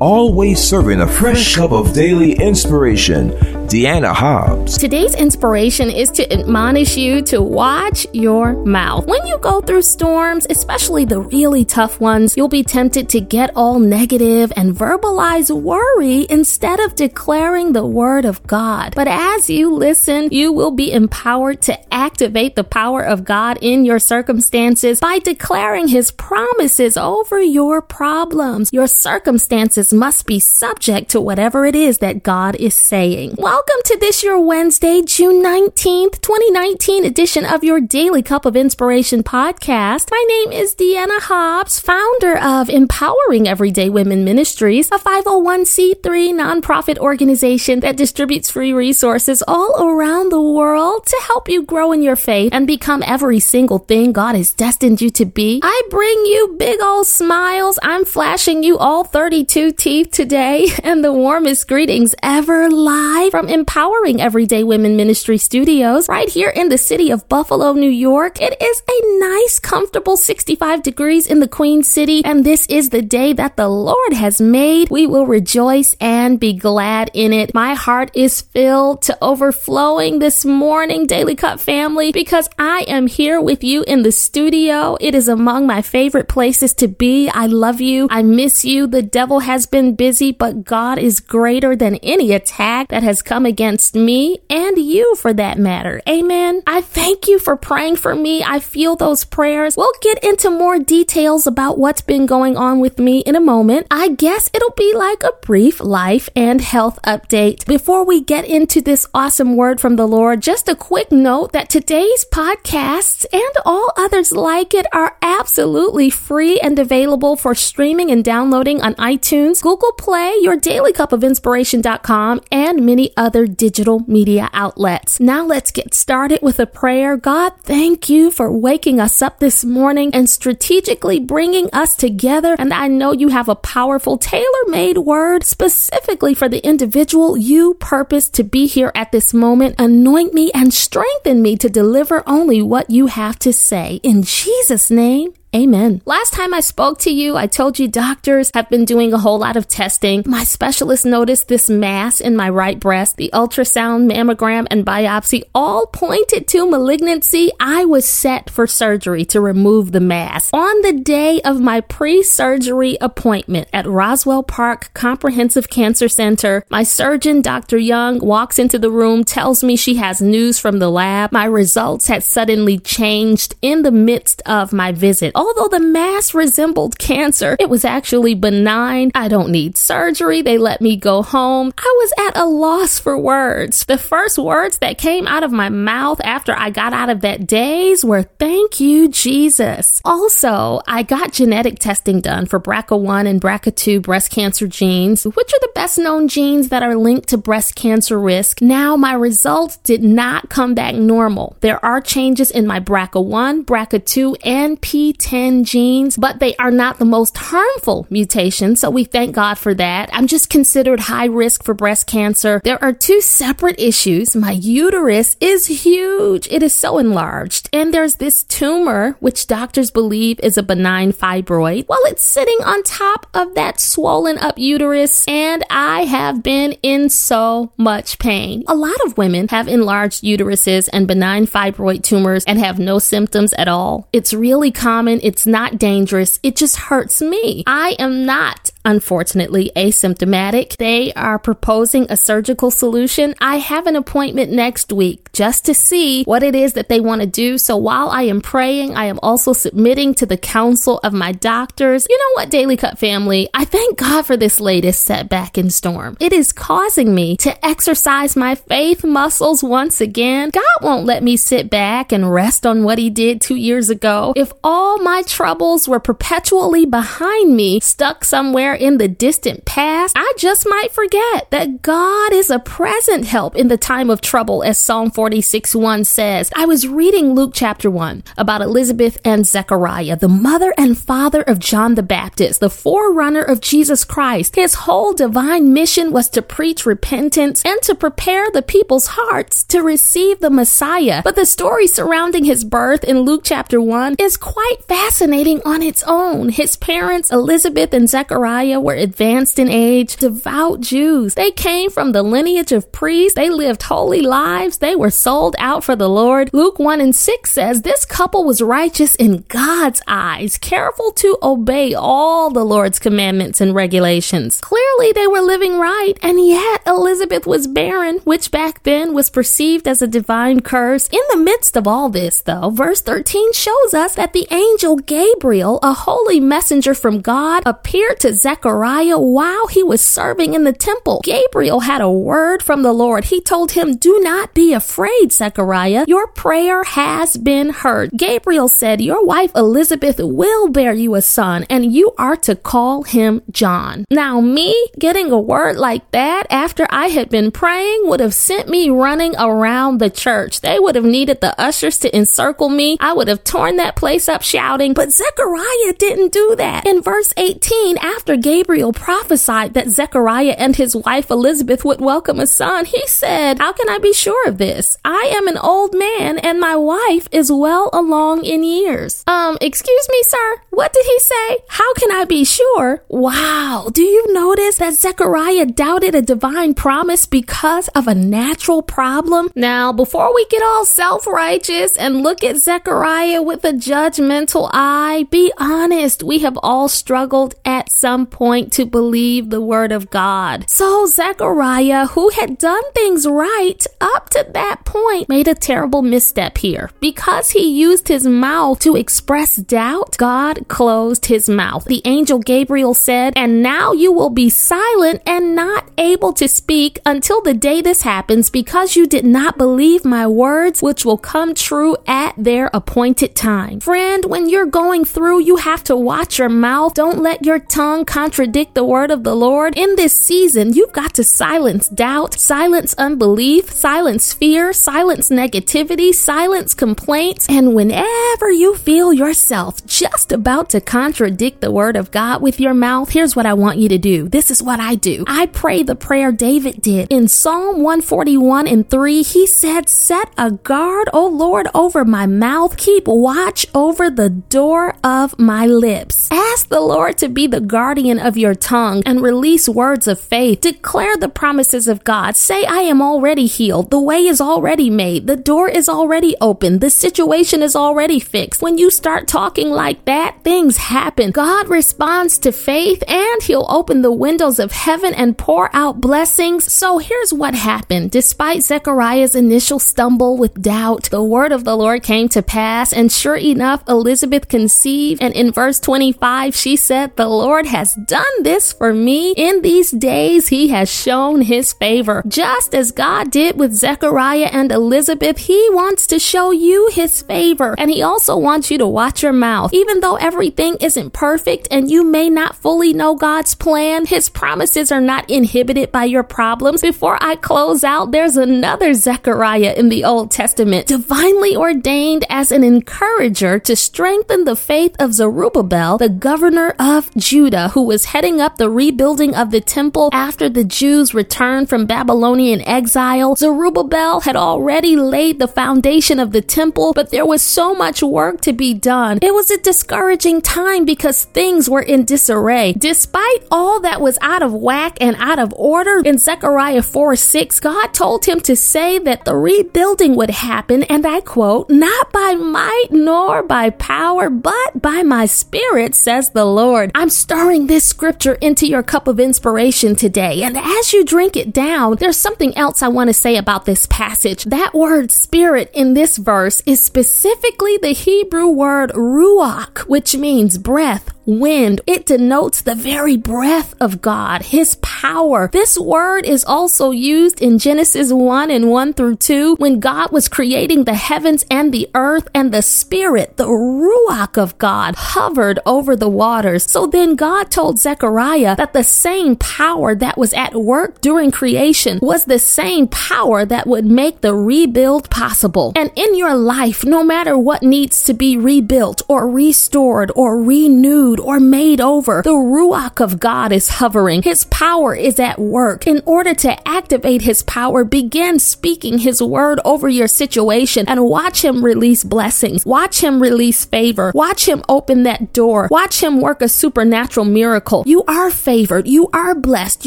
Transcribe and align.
always 0.00 0.58
serving 0.62 1.02
a 1.02 1.06
fresh 1.06 1.54
cup 1.54 1.72
of 1.72 1.92
daily 1.92 2.32
inspiration. 2.32 3.32
Deanna 3.70 4.12
Hobbs. 4.12 4.76
Today's 4.76 5.14
inspiration 5.14 5.90
is 5.90 6.08
to 6.10 6.32
admonish 6.32 6.96
you 6.96 7.22
to 7.22 7.40
watch 7.40 8.04
your 8.12 8.54
mouth. 8.64 9.06
When 9.06 9.24
you 9.28 9.38
go 9.38 9.60
through 9.60 9.82
storms, 9.82 10.44
especially 10.50 11.04
the 11.04 11.20
really 11.20 11.64
tough 11.64 12.00
ones, 12.00 12.36
you'll 12.36 12.48
be 12.48 12.64
tempted 12.64 13.08
to 13.10 13.20
get 13.20 13.52
all 13.54 13.78
negative 13.78 14.52
and 14.56 14.74
verbalize 14.74 15.56
worry 15.56 16.26
instead 16.28 16.80
of 16.80 16.96
declaring 16.96 17.72
the 17.72 17.86
word 17.86 18.24
of 18.24 18.44
God. 18.44 18.94
But 18.96 19.06
as 19.06 19.48
you 19.48 19.72
listen, 19.72 20.30
you 20.32 20.50
will 20.50 20.72
be 20.72 20.90
empowered 20.90 21.62
to 21.62 21.94
activate 21.94 22.56
the 22.56 22.64
power 22.64 23.04
of 23.04 23.22
God 23.22 23.56
in 23.62 23.84
your 23.84 24.00
circumstances 24.00 24.98
by 24.98 25.20
declaring 25.20 25.86
his 25.86 26.10
promises 26.10 26.96
over 26.96 27.40
your 27.40 27.80
problems. 27.80 28.72
Your 28.72 28.88
circumstances 28.88 29.89
must 29.92 30.26
be 30.26 30.40
subject 30.40 31.10
to 31.10 31.20
whatever 31.20 31.66
it 31.66 31.74
is 31.74 31.98
that 31.98 32.22
God 32.22 32.56
is 32.56 32.74
saying. 32.74 33.34
Welcome 33.38 33.80
to 33.84 33.98
this 33.98 34.22
your 34.22 34.40
Wednesday, 34.40 35.02
June 35.02 35.42
19th, 35.42 36.20
2019 36.20 37.04
edition 37.04 37.44
of 37.44 37.64
your 37.64 37.80
Daily 37.80 38.22
Cup 38.22 38.44
of 38.44 38.56
Inspiration 38.56 39.22
podcast. 39.22 40.10
My 40.10 40.24
name 40.28 40.52
is 40.52 40.74
Deanna 40.74 41.20
Hobbs, 41.20 41.80
founder 41.80 42.38
of 42.38 42.68
Empowering 42.68 43.48
Everyday 43.48 43.88
Women 43.88 44.24
Ministries, 44.24 44.88
a 44.88 44.98
501c3 44.98 46.00
nonprofit 46.32 46.98
organization 46.98 47.80
that 47.80 47.96
distributes 47.96 48.50
free 48.50 48.72
resources 48.72 49.42
all 49.48 49.84
around 49.84 50.30
the 50.30 50.40
world 50.40 51.06
to 51.06 51.20
help 51.26 51.48
you 51.48 51.62
grow 51.62 51.92
in 51.92 52.02
your 52.02 52.16
faith 52.16 52.52
and 52.52 52.66
become 52.66 53.02
every 53.06 53.40
single 53.40 53.78
thing 53.78 54.12
God 54.12 54.34
has 54.34 54.52
destined 54.52 55.00
you 55.00 55.10
to 55.10 55.24
be. 55.24 55.60
I 55.62 55.82
bring 55.90 56.24
you 56.26 56.56
big 56.58 56.80
old 56.80 57.06
smiles. 57.06 57.78
I'm 57.82 58.04
flashing 58.04 58.62
you 58.62 58.78
all 58.78 59.04
32 59.04 59.72
teeth 59.80 60.10
today 60.10 60.68
and 60.84 61.02
the 61.02 61.10
warmest 61.12 61.66
greetings 61.66 62.14
ever 62.22 62.68
live 62.68 63.30
from 63.30 63.48
Empowering 63.48 64.20
Everyday 64.20 64.62
Women 64.62 64.94
Ministry 64.94 65.38
Studios 65.38 66.06
right 66.06 66.28
here 66.28 66.50
in 66.50 66.68
the 66.68 66.76
city 66.76 67.10
of 67.10 67.26
Buffalo, 67.30 67.72
New 67.72 67.88
York. 67.88 68.42
It 68.42 68.60
is 68.60 68.82
a 68.86 69.18
nice, 69.20 69.58
comfortable 69.58 70.18
65 70.18 70.82
degrees 70.82 71.26
in 71.26 71.40
the 71.40 71.48
Queen 71.48 71.82
City, 71.82 72.22
and 72.26 72.44
this 72.44 72.66
is 72.66 72.90
the 72.90 73.00
day 73.00 73.32
that 73.32 73.56
the 73.56 73.68
Lord 73.68 74.12
has 74.12 74.38
made. 74.38 74.90
We 74.90 75.06
will 75.06 75.24
rejoice 75.24 75.96
and 75.98 76.38
be 76.38 76.52
glad 76.52 77.10
in 77.14 77.32
it. 77.32 77.54
My 77.54 77.72
heart 77.72 78.10
is 78.12 78.42
filled 78.42 79.00
to 79.02 79.16
overflowing 79.22 80.18
this 80.18 80.44
morning, 80.44 81.06
Daily 81.06 81.36
Cup 81.36 81.58
family, 81.58 82.12
because 82.12 82.50
I 82.58 82.84
am 82.86 83.06
here 83.06 83.40
with 83.40 83.64
you 83.64 83.82
in 83.84 84.02
the 84.02 84.12
studio. 84.12 84.98
It 85.00 85.14
is 85.14 85.26
among 85.26 85.66
my 85.66 85.80
favorite 85.80 86.28
places 86.28 86.74
to 86.74 86.86
be. 86.86 87.30
I 87.30 87.46
love 87.46 87.80
you. 87.80 88.08
I 88.10 88.22
miss 88.22 88.62
you. 88.62 88.86
The 88.86 89.00
devil 89.00 89.40
has 89.40 89.69
been 89.70 89.94
busy, 89.94 90.32
but 90.32 90.64
God 90.64 90.98
is 90.98 91.20
greater 91.20 91.76
than 91.76 91.96
any 91.96 92.32
attack 92.32 92.88
that 92.88 93.02
has 93.02 93.22
come 93.22 93.46
against 93.46 93.94
me 93.94 94.38
and 94.50 94.78
you 94.78 95.14
for 95.16 95.32
that 95.34 95.58
matter. 95.58 96.00
Amen. 96.08 96.62
I 96.66 96.80
thank 96.80 97.28
you 97.28 97.38
for 97.38 97.56
praying 97.56 97.96
for 97.96 98.14
me. 98.14 98.42
I 98.42 98.58
feel 98.58 98.96
those 98.96 99.24
prayers. 99.24 99.76
We'll 99.76 99.92
get 100.00 100.22
into 100.24 100.50
more 100.50 100.78
details 100.78 101.46
about 101.46 101.78
what's 101.78 102.02
been 102.02 102.26
going 102.26 102.56
on 102.56 102.80
with 102.80 102.98
me 102.98 103.20
in 103.20 103.36
a 103.36 103.40
moment. 103.40 103.86
I 103.90 104.08
guess 104.08 104.50
it'll 104.52 104.72
be 104.72 104.94
like 104.94 105.22
a 105.22 105.32
brief 105.42 105.80
life 105.80 106.28
and 106.34 106.60
health 106.60 106.98
update. 107.04 107.66
Before 107.66 108.04
we 108.04 108.20
get 108.20 108.44
into 108.44 108.80
this 108.80 109.06
awesome 109.14 109.56
word 109.56 109.80
from 109.80 109.96
the 109.96 110.06
Lord, 110.06 110.42
just 110.42 110.68
a 110.68 110.74
quick 110.74 111.12
note 111.12 111.52
that 111.52 111.70
today's 111.70 112.24
podcasts 112.24 113.24
and 113.32 113.52
all 113.64 113.92
others 113.96 114.32
like 114.32 114.74
it 114.74 114.86
are 114.92 115.16
absolutely 115.22 116.10
free 116.10 116.58
and 116.60 116.78
available 116.78 117.36
for 117.36 117.54
streaming 117.54 118.10
and 118.10 118.24
downloading 118.24 118.82
on 118.82 118.94
iTunes, 118.94 119.59
Google 119.60 119.92
Play, 119.92 120.34
your 120.40 120.56
daily 120.56 120.92
cup 120.92 121.12
of 121.12 121.22
inspiration.com, 121.22 122.40
and 122.50 122.84
many 122.86 123.12
other 123.16 123.46
digital 123.46 124.00
media 124.06 124.48
outlets. 124.52 125.20
Now 125.20 125.44
let's 125.44 125.70
get 125.70 125.94
started 125.94 126.40
with 126.42 126.58
a 126.58 126.66
prayer. 126.66 127.16
God, 127.16 127.52
thank 127.62 128.08
you 128.08 128.30
for 128.30 128.50
waking 128.50 129.00
us 129.00 129.22
up 129.22 129.38
this 129.38 129.64
morning 129.64 130.10
and 130.14 130.28
strategically 130.28 131.20
bringing 131.20 131.68
us 131.72 131.94
together. 131.94 132.56
And 132.58 132.72
I 132.72 132.88
know 132.88 133.12
you 133.12 133.28
have 133.28 133.48
a 133.48 133.54
powerful, 133.54 134.18
tailor 134.18 134.44
made 134.68 134.98
word 134.98 135.44
specifically 135.44 136.34
for 136.34 136.48
the 136.48 136.64
individual 136.66 137.36
you 137.36 137.74
purpose 137.74 138.28
to 138.30 138.44
be 138.44 138.66
here 138.66 138.92
at 138.94 139.12
this 139.12 139.34
moment. 139.34 139.76
Anoint 139.78 140.34
me 140.34 140.50
and 140.54 140.72
strengthen 140.72 141.42
me 141.42 141.56
to 141.56 141.68
deliver 141.68 142.22
only 142.26 142.62
what 142.62 142.90
you 142.90 143.06
have 143.06 143.38
to 143.40 143.52
say. 143.52 144.00
In 144.02 144.22
Jesus' 144.22 144.90
name, 144.90 145.34
Amen. 145.52 146.00
Last 146.04 146.32
time 146.32 146.54
I 146.54 146.60
spoke 146.60 147.00
to 147.00 147.10
you, 147.10 147.36
I 147.36 147.48
told 147.48 147.76
you 147.80 147.88
doctors 147.88 148.52
have 148.54 148.70
been 148.70 148.84
doing 148.84 149.12
a 149.12 149.18
whole 149.18 149.40
lot 149.40 149.56
of 149.56 149.66
testing. 149.66 150.22
My 150.24 150.44
specialist 150.44 151.04
noticed 151.04 151.48
this 151.48 151.68
mass 151.68 152.20
in 152.20 152.36
my 152.36 152.48
right 152.48 152.78
breast. 152.78 153.16
The 153.16 153.30
ultrasound, 153.34 154.08
mammogram, 154.08 154.68
and 154.70 154.86
biopsy 154.86 155.42
all 155.52 155.86
pointed 155.86 156.46
to 156.48 156.70
malignancy. 156.70 157.50
I 157.58 157.84
was 157.84 158.06
set 158.06 158.48
for 158.48 158.68
surgery 158.68 159.24
to 159.24 159.40
remove 159.40 159.90
the 159.90 159.98
mass. 159.98 160.50
On 160.52 160.82
the 160.82 160.92
day 160.92 161.40
of 161.40 161.60
my 161.60 161.80
pre-surgery 161.80 162.96
appointment 163.00 163.66
at 163.72 163.88
Roswell 163.88 164.44
Park 164.44 164.92
Comprehensive 164.94 165.68
Cancer 165.68 166.08
Center, 166.08 166.64
my 166.70 166.84
surgeon, 166.84 167.42
Dr. 167.42 167.76
Young, 167.76 168.20
walks 168.20 168.60
into 168.60 168.78
the 168.78 168.90
room, 168.90 169.24
tells 169.24 169.64
me 169.64 169.74
she 169.74 169.96
has 169.96 170.22
news 170.22 170.60
from 170.60 170.78
the 170.78 170.90
lab. 170.90 171.32
My 171.32 171.46
results 171.46 172.06
had 172.06 172.22
suddenly 172.22 172.78
changed 172.78 173.56
in 173.62 173.82
the 173.82 173.90
midst 173.90 174.42
of 174.46 174.72
my 174.72 174.92
visit. 174.92 175.32
Although 175.40 175.68
the 175.68 175.80
mass 175.80 176.34
resembled 176.34 176.98
cancer, 176.98 177.56
it 177.58 177.70
was 177.70 177.82
actually 177.82 178.34
benign. 178.34 179.10
I 179.14 179.28
don't 179.28 179.50
need 179.50 179.78
surgery. 179.78 180.42
They 180.42 180.58
let 180.58 180.82
me 180.82 180.98
go 180.98 181.22
home. 181.22 181.72
I 181.78 181.94
was 181.96 182.12
at 182.26 182.36
a 182.36 182.44
loss 182.44 182.98
for 182.98 183.16
words. 183.16 183.86
The 183.86 183.96
first 183.96 184.36
words 184.36 184.76
that 184.80 184.98
came 184.98 185.26
out 185.26 185.42
of 185.42 185.50
my 185.50 185.70
mouth 185.70 186.20
after 186.22 186.54
I 186.54 186.68
got 186.68 186.92
out 186.92 187.08
of 187.08 187.22
that 187.22 187.46
daze 187.46 188.04
were 188.04 188.24
thank 188.24 188.80
you, 188.80 189.08
Jesus. 189.08 189.86
Also, 190.04 190.82
I 190.86 191.02
got 191.02 191.32
genetic 191.32 191.78
testing 191.78 192.20
done 192.20 192.44
for 192.44 192.60
BRCA1 192.60 193.26
and 193.26 193.40
BRCA2 193.40 194.02
breast 194.02 194.30
cancer 194.30 194.66
genes, 194.66 195.24
which 195.24 195.54
are 195.54 195.60
the 195.62 195.72
best 195.74 195.96
known 195.96 196.28
genes 196.28 196.68
that 196.68 196.82
are 196.82 196.96
linked 196.96 197.30
to 197.30 197.38
breast 197.38 197.76
cancer 197.76 198.20
risk. 198.20 198.60
Now, 198.60 198.94
my 198.94 199.14
results 199.14 199.78
did 199.78 200.02
not 200.02 200.50
come 200.50 200.74
back 200.74 200.94
normal. 200.94 201.56
There 201.60 201.82
are 201.82 202.02
changes 202.02 202.50
in 202.50 202.66
my 202.66 202.78
BRCA1, 202.78 203.64
BRCA2, 203.64 204.36
and 204.44 204.78
PTEN 204.82 205.29
10 205.30 205.62
genes, 205.62 206.16
but 206.16 206.40
they 206.40 206.56
are 206.56 206.72
not 206.72 206.98
the 206.98 207.04
most 207.04 207.36
harmful 207.36 208.04
mutations, 208.10 208.80
so 208.80 208.90
we 208.90 209.04
thank 209.04 209.32
God 209.32 209.54
for 209.58 209.72
that. 209.74 210.10
I'm 210.12 210.26
just 210.26 210.50
considered 210.50 210.98
high 210.98 211.26
risk 211.26 211.62
for 211.62 211.72
breast 211.72 212.08
cancer. 212.08 212.60
There 212.64 212.82
are 212.82 212.92
two 212.92 213.20
separate 213.20 213.78
issues. 213.78 214.34
My 214.34 214.50
uterus 214.50 215.36
is 215.38 215.84
huge. 215.84 216.48
It 216.48 216.64
is 216.64 216.76
so 216.76 216.98
enlarged. 216.98 217.68
And 217.72 217.94
there's 217.94 218.16
this 218.16 218.42
tumor, 218.42 219.16
which 219.20 219.46
doctors 219.46 219.92
believe 219.92 220.40
is 220.40 220.58
a 220.58 220.64
benign 220.64 221.12
fibroid. 221.12 221.86
Well, 221.86 222.02
it's 222.06 222.28
sitting 222.28 222.58
on 222.64 222.82
top 222.82 223.28
of 223.32 223.54
that 223.54 223.78
swollen 223.78 224.36
up 224.36 224.58
uterus, 224.58 225.24
and 225.28 225.64
I 225.70 226.06
have 226.06 226.42
been 226.42 226.72
in 226.82 227.08
so 227.08 227.72
much 227.76 228.18
pain. 228.18 228.64
A 228.66 228.74
lot 228.74 229.00
of 229.06 229.16
women 229.16 229.46
have 229.46 229.68
enlarged 229.68 230.24
uteruses 230.24 230.88
and 230.92 231.06
benign 231.06 231.46
fibroid 231.46 232.02
tumors 232.02 232.42
and 232.48 232.58
have 232.58 232.80
no 232.80 232.98
symptoms 232.98 233.52
at 233.52 233.68
all. 233.68 234.08
It's 234.12 234.34
really 234.34 234.72
common 234.72 235.19
it's 235.22 235.46
not 235.46 235.78
dangerous. 235.78 236.38
It 236.42 236.56
just 236.56 236.76
hurts 236.76 237.20
me. 237.20 237.64
I 237.66 237.96
am 237.98 238.24
not 238.26 238.70
unfortunately 238.84 239.70
asymptomatic. 239.76 240.76
They 240.76 241.12
are 241.14 241.38
proposing 241.38 242.06
a 242.08 242.16
surgical 242.16 242.70
solution. 242.70 243.34
I 243.40 243.56
have 243.56 243.86
an 243.86 243.96
appointment 243.96 244.50
next 244.50 244.92
week 244.92 245.30
just 245.32 245.64
to 245.66 245.74
see 245.74 246.24
what 246.24 246.42
it 246.42 246.54
is 246.54 246.72
that 246.74 246.88
they 246.88 247.00
want 247.00 247.20
to 247.20 247.26
do. 247.26 247.58
So 247.58 247.76
while 247.76 248.08
I 248.10 248.22
am 248.22 248.40
praying, 248.40 248.96
I 248.96 249.06
am 249.06 249.18
also 249.22 249.52
submitting 249.52 250.14
to 250.14 250.26
the 250.26 250.36
counsel 250.36 250.98
of 251.02 251.12
my 251.12 251.32
doctors. 251.32 252.06
You 252.08 252.18
know 252.18 252.42
what, 252.42 252.50
Daily 252.50 252.76
Cup 252.76 252.98
family? 252.98 253.48
I 253.54 253.64
thank 253.64 253.98
God 253.98 254.26
for 254.26 254.36
this 254.36 254.60
latest 254.60 255.04
setback 255.04 255.56
and 255.56 255.72
storm. 255.72 256.16
It 256.20 256.32
is 256.32 256.52
causing 256.52 257.14
me 257.14 257.36
to 257.38 257.64
exercise 257.64 258.36
my 258.36 258.54
faith 258.54 259.04
muscles 259.04 259.62
once 259.62 260.00
again. 260.00 260.50
God 260.50 260.62
won't 260.82 261.06
let 261.06 261.22
me 261.22 261.36
sit 261.36 261.70
back 261.70 262.12
and 262.12 262.32
rest 262.32 262.66
on 262.66 262.84
what 262.84 262.98
he 262.98 263.10
did 263.10 263.40
two 263.40 263.56
years 263.56 263.90
ago. 263.90 264.32
If 264.36 264.52
all 264.64 264.98
my 264.98 265.22
troubles 265.22 265.88
were 265.88 266.00
perpetually 266.00 266.86
behind 266.86 267.54
me, 267.54 267.80
stuck 267.80 268.24
somewhere 268.24 268.69
in 268.74 268.98
the 268.98 269.08
distant 269.08 269.64
past, 269.64 270.14
I 270.16 270.32
just 270.38 270.66
might 270.68 270.92
forget 270.92 271.50
that 271.50 271.82
God 271.82 272.32
is 272.32 272.50
a 272.50 272.58
present 272.58 273.26
help 273.26 273.56
in 273.56 273.68
the 273.68 273.76
time 273.76 274.10
of 274.10 274.20
trouble, 274.20 274.62
as 274.62 274.84
Psalm 274.84 275.10
46 275.10 275.74
1 275.74 276.04
says. 276.04 276.50
I 276.54 276.66
was 276.66 276.86
reading 276.86 277.34
Luke 277.34 277.52
chapter 277.54 277.90
1 277.90 278.24
about 278.36 278.62
Elizabeth 278.62 279.20
and 279.24 279.46
Zechariah, 279.46 280.16
the 280.16 280.28
mother 280.28 280.74
and 280.76 280.96
father 280.98 281.42
of 281.42 281.58
John 281.58 281.94
the 281.94 282.02
Baptist, 282.02 282.60
the 282.60 282.70
forerunner 282.70 283.42
of 283.42 283.60
Jesus 283.60 284.04
Christ. 284.04 284.56
His 284.56 284.74
whole 284.74 285.12
divine 285.12 285.72
mission 285.72 286.12
was 286.12 286.28
to 286.30 286.42
preach 286.42 286.86
repentance 286.86 287.62
and 287.64 287.80
to 287.82 287.94
prepare 287.94 288.50
the 288.50 288.62
people's 288.62 289.08
hearts 289.08 289.64
to 289.64 289.82
receive 289.82 290.40
the 290.40 290.50
Messiah. 290.50 291.22
But 291.22 291.36
the 291.36 291.46
story 291.46 291.86
surrounding 291.86 292.44
his 292.44 292.64
birth 292.64 293.04
in 293.04 293.20
Luke 293.20 293.42
chapter 293.44 293.80
1 293.80 294.16
is 294.18 294.36
quite 294.36 294.84
fascinating 294.86 295.60
on 295.64 295.82
its 295.82 296.02
own. 296.06 296.50
His 296.50 296.76
parents, 296.76 297.30
Elizabeth 297.30 297.92
and 297.92 298.08
Zechariah, 298.08 298.59
Zechariah 298.60 298.80
were 298.80 298.94
advanced 298.94 299.58
in 299.58 299.70
age, 299.70 300.16
devout 300.16 300.82
Jews. 300.82 301.34
They 301.34 301.50
came 301.50 301.90
from 301.90 302.12
the 302.12 302.22
lineage 302.22 302.72
of 302.72 302.92
priests. 302.92 303.34
They 303.34 303.48
lived 303.48 303.84
holy 303.84 304.20
lives. 304.20 304.78
They 304.78 304.94
were 304.94 305.08
sold 305.08 305.56
out 305.58 305.82
for 305.82 305.96
the 305.96 306.10
Lord. 306.10 306.50
Luke 306.52 306.78
1 306.78 307.00
and 307.00 307.16
6 307.16 307.54
says 307.54 307.80
this 307.80 308.04
couple 308.04 308.44
was 308.44 308.60
righteous 308.60 309.14
in 309.14 309.46
God's 309.48 310.02
eyes, 310.06 310.58
careful 310.58 311.10
to 311.12 311.38
obey 311.42 311.94
all 311.94 312.50
the 312.50 312.64
Lord's 312.64 312.98
commandments 312.98 313.62
and 313.62 313.74
regulations. 313.74 314.60
Clearly, 314.60 315.12
they 315.12 315.26
were 315.26 315.40
living 315.40 315.78
right, 315.78 316.18
and 316.22 316.38
yet 316.44 316.82
Elizabeth 316.86 317.46
was 317.46 317.66
barren, 317.66 318.18
which 318.24 318.50
back 318.50 318.82
then 318.82 319.14
was 319.14 319.30
perceived 319.30 319.88
as 319.88 320.02
a 320.02 320.06
divine 320.06 320.60
curse. 320.60 321.08
In 321.08 321.22
the 321.30 321.38
midst 321.38 321.78
of 321.78 321.88
all 321.88 322.10
this, 322.10 322.42
though, 322.42 322.68
verse 322.68 323.00
13 323.00 323.54
shows 323.54 323.94
us 323.94 324.16
that 324.16 324.34
the 324.34 324.46
angel 324.50 324.96
Gabriel, 324.96 325.78
a 325.82 325.94
holy 325.94 326.40
messenger 326.40 326.92
from 326.92 327.22
God, 327.22 327.62
appeared 327.64 328.20
to 328.20 328.34
Zechariah 328.34 328.49
while 328.60 329.66
he 329.68 329.82
was 329.82 330.04
serving 330.04 330.54
in 330.54 330.64
the 330.64 330.72
temple. 330.72 331.20
Gabriel 331.24 331.80
had 331.80 332.00
a 332.00 332.10
word 332.10 332.62
from 332.62 332.82
the 332.82 332.92
Lord. 332.92 333.24
He 333.26 333.40
told 333.40 333.72
him, 333.72 333.96
Do 333.96 334.20
not 334.20 334.54
be 334.54 334.72
afraid, 334.72 335.32
Zechariah. 335.32 336.04
Your 336.06 336.26
prayer 336.28 336.84
has 336.84 337.36
been 337.36 337.70
heard. 337.70 338.10
Gabriel 338.16 338.68
said, 338.68 339.00
Your 339.00 339.24
wife 339.24 339.52
Elizabeth 339.54 340.18
will 340.18 340.68
bear 340.68 340.92
you 340.92 341.14
a 341.14 341.22
son, 341.22 341.66
and 341.70 341.92
you 341.92 342.12
are 342.18 342.36
to 342.36 342.54
call 342.54 343.04
him 343.04 343.42
John. 343.50 344.04
Now, 344.10 344.40
me 344.40 344.74
getting 344.98 345.30
a 345.30 345.40
word 345.40 345.76
like 345.76 346.10
that 346.10 346.46
after 346.50 346.86
I 346.90 347.08
had 347.08 347.30
been 347.30 347.50
praying 347.50 348.02
would 348.04 348.20
have 348.20 348.34
sent 348.34 348.68
me 348.68 348.90
running 348.90 349.34
around 349.36 349.98
the 349.98 350.10
church. 350.10 350.60
They 350.60 350.78
would 350.78 350.94
have 350.94 351.04
needed 351.04 351.40
the 351.40 351.58
ushers 351.60 351.98
to 351.98 352.16
encircle 352.16 352.68
me. 352.68 352.96
I 353.00 353.12
would 353.12 353.28
have 353.28 353.44
torn 353.44 353.76
that 353.76 353.96
place 353.96 354.28
up 354.28 354.42
shouting, 354.42 354.94
but 354.94 355.12
Zechariah 355.12 355.94
didn't 355.98 356.32
do 356.32 356.54
that. 356.56 356.86
In 356.86 357.02
verse 357.02 357.32
18, 357.36 357.98
after 357.98 358.36
Gabriel 358.40 358.92
prophesied 358.92 359.74
that 359.74 359.90
Zechariah 359.90 360.54
and 360.58 360.76
his 360.76 360.96
wife 360.96 361.30
Elizabeth 361.30 361.84
would 361.84 362.00
welcome 362.00 362.40
a 362.40 362.46
son, 362.46 362.84
he 362.84 363.06
said, 363.06 363.58
How 363.58 363.72
can 363.72 363.88
I 363.88 363.98
be 363.98 364.12
sure 364.12 364.48
of 364.48 364.58
this? 364.58 364.96
I 365.04 365.30
am 365.34 365.46
an 365.48 365.58
old 365.58 365.94
man 365.96 366.38
and 366.38 366.58
my 366.58 366.76
wife 366.76 367.28
is 367.30 367.52
well 367.52 367.90
along 367.92 368.44
in 368.44 368.62
years. 368.64 369.24
Um, 369.26 369.58
excuse 369.60 370.08
me, 370.10 370.22
sir. 370.22 370.56
What 370.70 370.92
did 370.92 371.04
he 371.04 371.18
say? 371.18 371.58
How 371.68 371.92
can 371.94 372.12
I 372.12 372.24
be 372.24 372.44
sure? 372.44 373.04
Wow. 373.08 373.88
Do 373.92 374.02
you 374.02 374.32
notice 374.32 374.76
that 374.76 374.94
Zechariah 374.94 375.66
doubted 375.66 376.14
a 376.14 376.22
divine 376.22 376.74
promise 376.74 377.26
because 377.26 377.88
of 377.88 378.08
a 378.08 378.14
natural 378.14 378.82
problem? 378.82 379.50
Now, 379.54 379.92
before 379.92 380.34
we 380.34 380.46
get 380.46 380.62
all 380.62 380.84
self 380.84 381.26
righteous 381.26 381.96
and 381.96 382.22
look 382.22 382.42
at 382.42 382.56
Zechariah 382.56 383.42
with 383.42 383.64
a 383.64 383.72
judgmental 383.72 384.70
eye, 384.72 385.26
be 385.30 385.52
honest. 385.58 386.22
We 386.22 386.38
have 386.40 386.58
all 386.62 386.88
struggled 386.88 387.54
at 387.64 387.90
some 387.92 388.26
point 388.30 388.72
to 388.74 388.86
believe 388.86 389.50
the 389.50 389.60
word 389.60 389.92
of 389.92 390.10
God. 390.10 390.64
So, 390.70 391.06
Zechariah, 391.06 392.06
who 392.08 392.30
had 392.30 392.58
done 392.58 392.82
things 392.92 393.26
right 393.26 393.84
up 394.00 394.30
to 394.30 394.46
that 394.54 394.84
point, 394.84 395.28
made 395.28 395.48
a 395.48 395.54
terrible 395.54 396.02
misstep 396.02 396.58
here. 396.58 396.90
Because 397.00 397.50
he 397.50 397.68
used 397.68 398.08
his 398.08 398.26
mouth 398.26 398.80
to 398.80 398.96
express 398.96 399.56
doubt, 399.56 400.16
God 400.16 400.68
closed 400.68 401.26
his 401.26 401.48
mouth. 401.48 401.84
The 401.84 402.02
angel 402.04 402.38
Gabriel 402.38 402.94
said, 402.94 403.32
And 403.36 403.62
now 403.62 403.92
you 403.92 404.12
will 404.12 404.30
be 404.30 404.50
silent 404.50 405.22
and 405.26 405.54
not 405.54 405.88
able 405.98 406.32
to 406.34 406.48
speak 406.48 406.98
until 407.04 407.40
the 407.40 407.54
day 407.54 407.80
this 407.80 408.02
happens 408.02 408.50
because 408.50 408.96
you 408.96 409.06
did 409.06 409.24
not 409.24 409.58
believe 409.58 410.04
my 410.04 410.26
words, 410.26 410.82
which 410.82 411.04
will 411.04 411.18
come 411.18 411.54
true 411.54 411.96
at 412.06 412.34
their 412.36 412.70
appointed 412.72 413.34
time. 413.34 413.80
Friend, 413.80 414.24
when 414.24 414.48
you're 414.48 414.66
going 414.66 415.04
through, 415.04 415.40
you 415.40 415.56
have 415.56 415.84
to 415.84 415.96
watch 415.96 416.38
your 416.38 416.48
mouth. 416.48 416.94
Don't 416.94 417.22
let 417.22 417.44
your 417.44 417.58
tongue 417.58 418.04
contradict 418.20 418.74
the 418.74 418.84
word 418.84 419.10
of 419.10 419.24
the 419.24 419.34
Lord. 419.34 419.78
In 419.78 419.96
this 419.96 420.12
season, 420.12 420.74
you've 420.74 420.92
got 420.92 421.14
to 421.14 421.24
silence 421.24 421.88
doubt, 421.88 422.38
silence 422.38 422.94
unbelief, 422.98 423.72
silence 423.72 424.34
fear, 424.34 424.74
silence 424.74 425.30
negativity, 425.30 426.12
silence 426.12 426.74
complaints, 426.74 427.48
and 427.48 427.74
whenever 427.74 428.50
you 428.50 428.76
feel 428.76 429.10
yourself 429.10 429.86
just 429.86 430.32
about 430.32 430.68
to 430.68 430.82
contradict 430.82 431.62
the 431.62 431.70
word 431.70 431.96
of 431.96 432.10
God 432.10 432.42
with 432.42 432.60
your 432.60 432.74
mouth, 432.74 433.08
here's 433.08 433.34
what 433.34 433.46
I 433.46 433.54
want 433.54 433.78
you 433.78 433.88
to 433.88 433.96
do. 433.96 434.28
This 434.28 434.50
is 434.50 434.62
what 434.62 434.80
I 434.80 434.96
do. 434.96 435.24
I 435.26 435.46
pray 435.46 435.82
the 435.82 435.96
prayer 435.96 436.30
David 436.30 436.82
did. 436.82 437.10
In 437.10 437.26
Psalm 437.26 437.76
141 437.76 438.68
and 438.68 438.90
3, 438.90 439.22
he 439.22 439.46
said, 439.46 439.88
Set 439.88 440.30
a 440.36 440.50
guard, 440.50 441.08
O 441.14 441.26
Lord, 441.26 441.68
over 441.74 442.04
my 442.04 442.26
mouth. 442.26 442.76
Keep 442.76 443.08
watch 443.08 443.64
over 443.74 444.10
the 444.10 444.28
door 444.28 444.94
of 445.02 445.38
my 445.38 445.64
lips. 445.64 446.28
Ask 446.30 446.68
the 446.68 446.82
Lord 446.82 447.16
to 447.16 447.30
be 447.30 447.46
the 447.46 447.60
guardian 447.60 448.09
of 448.18 448.36
your 448.36 448.54
tongue 448.54 449.02
and 449.06 449.20
release 449.20 449.68
words 449.68 450.06
of 450.08 450.20
faith. 450.20 450.62
Declare 450.62 451.18
the 451.18 451.28
promises 451.28 451.86
of 451.86 452.04
God. 452.04 452.36
Say, 452.36 452.64
I 452.64 452.80
am 452.80 453.00
already 453.02 453.46
healed. 453.46 453.90
The 453.90 454.00
way 454.00 454.26
is 454.26 454.40
already 454.40 454.90
made. 454.90 455.26
The 455.26 455.36
door 455.36 455.68
is 455.68 455.88
already 455.88 456.34
open. 456.40 456.78
The 456.78 456.90
situation 456.90 457.62
is 457.62 457.76
already 457.76 458.20
fixed. 458.20 458.62
When 458.62 458.78
you 458.78 458.90
start 458.90 459.28
talking 459.28 459.70
like 459.70 460.04
that, 460.06 460.42
things 460.42 460.76
happen. 460.76 461.30
God 461.30 461.68
responds 461.68 462.38
to 462.38 462.52
faith 462.52 463.02
and 463.08 463.42
he'll 463.42 463.66
open 463.68 464.02
the 464.02 464.12
windows 464.12 464.58
of 464.58 464.72
heaven 464.72 465.14
and 465.14 465.38
pour 465.38 465.74
out 465.74 466.00
blessings. 466.00 466.72
So 466.72 466.98
here's 466.98 467.32
what 467.32 467.54
happened. 467.54 468.10
Despite 468.10 468.62
Zechariah's 468.62 469.34
initial 469.34 469.78
stumble 469.78 470.36
with 470.36 470.62
doubt, 470.62 471.10
the 471.10 471.22
word 471.22 471.52
of 471.52 471.64
the 471.64 471.76
Lord 471.76 472.02
came 472.02 472.28
to 472.30 472.42
pass. 472.42 472.92
And 472.92 473.12
sure 473.12 473.36
enough, 473.36 473.82
Elizabeth 473.88 474.48
conceived. 474.48 475.22
And 475.22 475.34
in 475.34 475.52
verse 475.52 475.78
25, 475.80 476.54
she 476.54 476.76
said, 476.76 477.16
The 477.16 477.28
Lord 477.28 477.66
has 477.66 477.94
done 478.06 478.42
this 478.42 478.72
for 478.72 478.92
me. 478.92 479.32
In 479.36 479.62
these 479.62 479.90
days, 479.90 480.48
he 480.48 480.68
has 480.68 480.90
shown 480.90 481.42
his 481.42 481.72
favor. 481.72 482.22
Just 482.26 482.74
as 482.74 482.92
God 482.92 483.30
did 483.30 483.58
with 483.58 483.74
Zechariah 483.74 484.50
and 484.52 484.72
Elizabeth, 484.72 485.38
he 485.38 485.68
wants 485.70 486.06
to 486.08 486.18
show 486.18 486.50
you 486.50 486.90
his 486.92 487.22
favor. 487.22 487.74
And 487.78 487.90
he 487.90 488.02
also 488.02 488.36
wants 488.36 488.70
you 488.70 488.78
to 488.78 488.86
watch 488.86 489.22
your 489.22 489.32
mouth. 489.32 489.72
Even 489.72 490.00
though 490.00 490.16
everything 490.16 490.76
isn't 490.80 491.12
perfect 491.12 491.68
and 491.70 491.90
you 491.90 492.04
may 492.04 492.28
not 492.28 492.56
fully 492.56 492.92
know 492.92 493.14
God's 493.14 493.54
plan, 493.54 494.06
his 494.06 494.28
promises 494.28 494.90
are 494.92 495.00
not 495.00 495.28
inhibited 495.28 495.92
by 495.92 496.04
your 496.04 496.22
problems. 496.22 496.82
Before 496.82 497.18
I 497.20 497.36
close 497.36 497.84
out, 497.84 498.12
there's 498.12 498.36
another 498.36 498.94
Zechariah 498.94 499.74
in 499.76 499.88
the 499.88 500.04
Old 500.04 500.30
Testament, 500.30 500.86
divinely 500.86 501.56
ordained 501.56 502.24
as 502.28 502.52
an 502.52 502.64
encourager 502.64 503.58
to 503.58 503.76
strengthen 503.76 504.44
the 504.44 504.56
faith 504.56 504.94
of 504.98 505.14
Zerubbabel, 505.14 505.98
the 505.98 506.08
governor 506.08 506.74
of 506.78 507.14
Judah, 507.16 507.68
who 507.68 507.79
was 507.82 508.06
heading 508.06 508.40
up 508.40 508.56
the 508.56 508.70
rebuilding 508.70 509.34
of 509.34 509.50
the 509.50 509.60
temple 509.60 510.10
after 510.12 510.48
the 510.48 510.64
Jews 510.64 511.14
returned 511.14 511.68
from 511.68 511.86
Babylonian 511.86 512.60
exile. 512.62 513.36
Zerubbabel 513.36 514.20
had 514.20 514.36
already 514.36 514.96
laid 514.96 515.38
the 515.38 515.48
foundation 515.48 516.18
of 516.18 516.32
the 516.32 516.42
temple, 516.42 516.92
but 516.92 517.10
there 517.10 517.26
was 517.26 517.42
so 517.42 517.74
much 517.74 518.02
work 518.02 518.40
to 518.42 518.52
be 518.52 518.74
done. 518.74 519.18
It 519.22 519.34
was 519.34 519.50
a 519.50 519.58
discouraging 519.58 520.42
time 520.42 520.84
because 520.84 521.24
things 521.24 521.68
were 521.68 521.82
in 521.82 522.04
disarray. 522.04 522.74
Despite 522.74 523.44
all 523.50 523.80
that 523.80 524.00
was 524.00 524.18
out 524.20 524.42
of 524.42 524.52
whack 524.52 524.96
and 525.00 525.16
out 525.16 525.38
of 525.38 525.52
order, 525.54 526.02
in 526.04 526.18
Zechariah 526.18 526.82
4 526.82 527.16
6, 527.16 527.60
God 527.60 527.94
told 527.94 528.24
him 528.24 528.40
to 528.40 528.56
say 528.56 528.98
that 528.98 529.24
the 529.24 529.36
rebuilding 529.36 530.16
would 530.16 530.30
happen, 530.30 530.82
and 530.84 531.06
I 531.06 531.20
quote, 531.20 531.70
not 531.70 532.12
by 532.12 532.34
might 532.34 532.88
nor 532.90 533.42
by 533.42 533.70
power, 533.70 534.30
but 534.30 534.80
by 534.80 535.02
my 535.02 535.26
spirit, 535.26 535.94
says 535.94 536.30
the 536.30 536.44
Lord. 536.44 536.90
I'm 536.94 537.10
stirring 537.10 537.66
this 537.70 537.86
scripture 537.86 538.34
into 538.40 538.66
your 538.66 538.82
cup 538.82 539.06
of 539.06 539.20
inspiration 539.20 539.94
today, 539.94 540.42
and 540.42 540.58
as 540.58 540.92
you 540.92 541.04
drink 541.04 541.36
it 541.36 541.52
down, 541.52 541.94
there's 541.96 542.16
something 542.16 542.56
else 542.58 542.82
I 542.82 542.88
want 542.88 543.10
to 543.10 543.14
say 543.14 543.36
about 543.36 543.64
this 543.64 543.86
passage. 543.86 544.42
That 544.42 544.74
word 544.74 545.12
spirit 545.12 545.70
in 545.72 545.94
this 545.94 546.16
verse 546.16 546.60
is 546.66 546.84
specifically 546.84 547.76
the 547.76 547.92
Hebrew 547.92 548.48
word 548.48 548.90
ruach, 548.90 549.78
which 549.86 550.16
means 550.16 550.58
breath, 550.58 551.14
wind. 551.24 551.80
It 551.86 552.06
denotes 552.06 552.60
the 552.60 552.74
very 552.74 553.16
breath 553.16 553.74
of 553.80 554.02
God, 554.02 554.42
His 554.42 554.74
power. 554.82 555.48
This 555.52 555.78
word 555.78 556.26
is 556.26 556.44
also 556.44 556.90
used 556.90 557.40
in 557.40 557.60
Genesis 557.60 558.12
1 558.12 558.50
and 558.50 558.68
1 558.68 558.94
through 558.94 559.16
2 559.16 559.54
when 559.56 559.78
God 559.78 560.10
was 560.10 560.28
creating 560.28 560.84
the 560.84 560.94
heavens 560.94 561.44
and 561.48 561.72
the 561.72 561.88
earth 561.94 562.26
and 562.34 562.52
the 562.52 562.62
spirit, 562.62 563.36
the 563.36 563.46
ruach 563.46 564.09
of 564.36 564.58
God 564.58 564.94
hovered 564.96 565.58
over 565.64 565.96
the 565.96 566.08
waters. 566.08 566.70
So 566.70 566.86
then 566.86 567.14
God 567.16 567.50
told 567.50 567.78
Zechariah 567.78 568.56
that 568.56 568.72
the 568.72 568.84
same 568.84 569.36
power 569.36 569.94
that 569.94 570.18
was 570.18 570.32
at 570.34 570.54
work 570.54 571.00
during 571.00 571.30
creation 571.30 571.98
was 572.02 572.24
the 572.24 572.38
same 572.38 572.88
power 572.88 573.44
that 573.44 573.66
would 573.66 573.84
make 573.84 574.20
the 574.20 574.34
rebuild 574.34 575.08
possible. 575.10 575.72
And 575.76 575.90
in 575.96 576.16
your 576.16 576.34
life, 576.34 576.84
no 576.84 577.02
matter 577.02 577.38
what 577.38 577.62
needs 577.62 578.02
to 578.04 578.14
be 578.14 578.36
rebuilt 578.36 579.02
or 579.08 579.28
restored 579.28 580.10
or 580.14 580.42
renewed 580.42 581.20
or 581.20 581.40
made 581.40 581.80
over. 581.80 582.22
The 582.22 582.30
Ruach 582.30 583.02
of 583.02 583.20
God 583.20 583.52
is 583.52 583.68
hovering. 583.68 584.22
His 584.22 584.44
power 584.44 584.94
is 584.94 585.18
at 585.18 585.38
work. 585.38 585.86
In 585.86 586.02
order 586.04 586.34
to 586.34 586.68
activate 586.68 587.22
His 587.22 587.42
power, 587.42 587.84
begin 587.84 588.38
speaking 588.38 588.98
His 588.98 589.22
word 589.22 589.60
over 589.64 589.88
your 589.88 590.08
situation 590.08 590.86
and 590.88 591.04
watch 591.04 591.44
Him 591.44 591.64
release 591.64 592.04
blessings. 592.04 592.66
Watch 592.66 593.02
Him 593.02 593.20
release 593.20 593.64
favor. 593.64 594.09
Watch 594.14 594.48
Him 594.48 594.62
open 594.68 595.02
that 595.04 595.32
door. 595.32 595.68
Watch 595.70 596.02
Him 596.02 596.20
work 596.20 596.42
a 596.42 596.48
supernatural 596.48 597.26
miracle. 597.26 597.82
You 597.86 598.02
are 598.04 598.30
favored. 598.30 598.86
You 598.86 599.08
are 599.12 599.34
blessed. 599.34 599.86